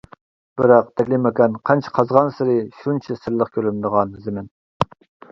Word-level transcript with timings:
بىراق 0.59 0.87
تەكلىماكان 0.99 1.57
قانچە 1.69 1.91
قازغانسېرى 1.97 2.55
شۇنچە 2.77 3.17
سىرلىق 3.25 3.51
كۆرۈنىدىغان 3.59 4.15
زېمىن. 4.25 4.49